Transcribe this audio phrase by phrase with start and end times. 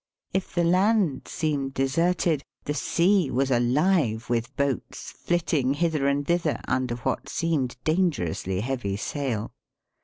[0.33, 6.59] If the land seemed deserted the Sea was alive with boats flitting hither and thither
[6.67, 9.51] under what seemed dangerously heavy sail.